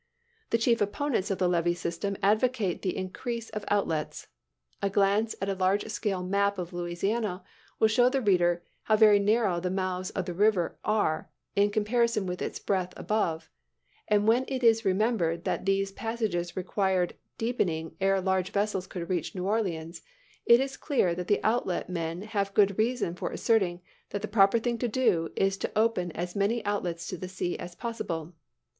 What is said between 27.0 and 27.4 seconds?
to the